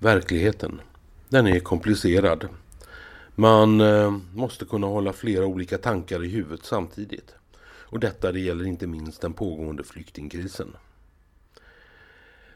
[0.00, 0.80] Verkligheten,
[1.28, 2.48] den är komplicerad.
[3.34, 7.34] Man eh, måste kunna hålla flera olika tankar i huvudet samtidigt.
[7.62, 10.76] Och detta det gäller inte minst den pågående flyktingkrisen.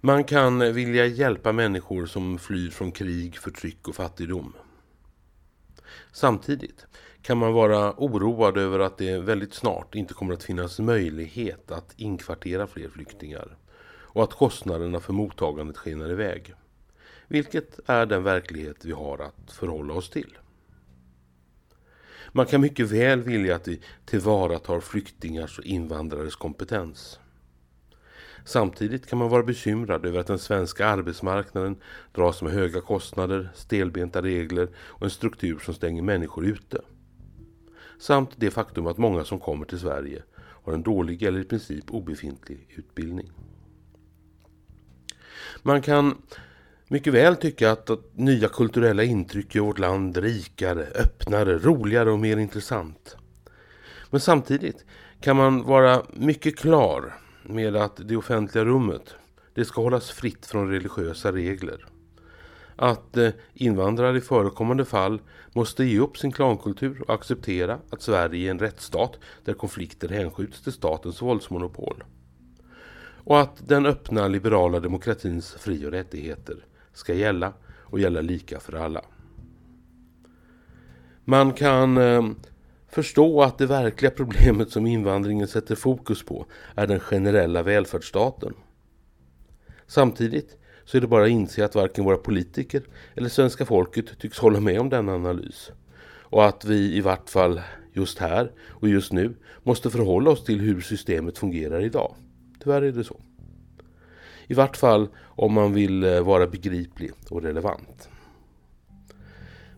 [0.00, 4.52] Man kan vilja hjälpa människor som flyr från krig, förtryck och fattigdom.
[6.12, 6.86] Samtidigt
[7.22, 11.94] kan man vara oroad över att det väldigt snart inte kommer att finnas möjlighet att
[11.96, 13.56] inkvartera fler flyktingar
[13.86, 16.54] och att kostnaderna för mottagandet skenar iväg.
[17.28, 20.38] Vilket är den verklighet vi har att förhålla oss till.
[22.32, 27.18] Man kan mycket väl vilja att vi tillvaratar flyktingars och invandrares kompetens.
[28.44, 31.76] Samtidigt kan man vara bekymrad över att den svenska arbetsmarknaden
[32.12, 36.80] dras med höga kostnader, stelbenta regler och en struktur som stänger människor ute.
[37.98, 41.90] Samt det faktum att många som kommer till Sverige har en dålig eller i princip
[41.90, 43.32] obefintlig utbildning.
[45.62, 46.22] Man kan
[46.94, 52.18] mycket väl tycka att, att nya kulturella intryck gör vårt land rikare, öppnare, roligare och
[52.18, 53.16] mer intressant.
[54.10, 54.84] Men samtidigt
[55.20, 59.14] kan man vara mycket klar med att det offentliga rummet
[59.54, 61.86] det ska hållas fritt från religiösa regler.
[62.76, 65.20] Att eh, invandrare i förekommande fall
[65.52, 70.62] måste ge upp sin klankultur och acceptera att Sverige är en rättsstat där konflikter hänskjuts
[70.62, 72.04] till statens våldsmonopol.
[73.24, 76.64] Och att den öppna liberala demokratins fri- och rättigheter
[76.94, 77.52] ska gälla
[77.94, 79.04] och gälla lika för alla.
[81.24, 82.22] Man kan eh,
[82.88, 88.54] förstå att det verkliga problemet som invandringen sätter fokus på är den generella välfärdsstaten.
[89.86, 92.82] Samtidigt så är det bara att inse att varken våra politiker
[93.14, 95.70] eller svenska folket tycks hålla med om denna analys.
[96.06, 97.60] Och att vi i vart fall
[97.92, 102.14] just här och just nu måste förhålla oss till hur systemet fungerar idag.
[102.62, 103.20] Tyvärr är det så.
[104.46, 108.08] I vart fall om man vill eh, vara begriplig och relevant.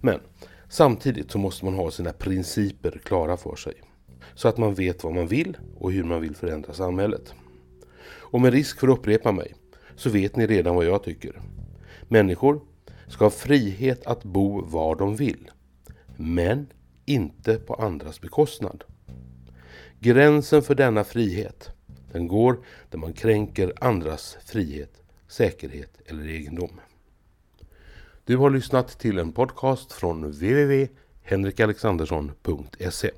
[0.00, 0.20] Men
[0.68, 3.74] samtidigt så måste man ha sina principer klara för sig.
[4.34, 7.34] Så att man vet vad man vill och hur man vill förändra samhället.
[8.06, 9.54] Och med risk för att upprepa mig
[9.96, 11.40] så vet ni redan vad jag tycker.
[12.08, 12.60] Människor
[13.08, 15.50] ska ha frihet att bo var de vill.
[16.16, 16.66] Men
[17.04, 18.84] inte på andras bekostnad.
[20.00, 21.73] Gränsen för denna frihet
[22.14, 22.58] den går
[22.90, 26.80] där man kränker andras frihet, säkerhet eller egendom.
[28.24, 33.10] Du har lyssnat till en podcast från www.henrikalexandersson.se